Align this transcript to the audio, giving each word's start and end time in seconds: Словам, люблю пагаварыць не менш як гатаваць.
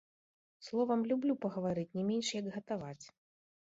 Словам, 0.67 1.03
люблю 1.11 1.35
пагаварыць 1.45 1.95
не 1.99 2.07
менш 2.11 2.27
як 2.39 2.45
гатаваць. 2.59 3.05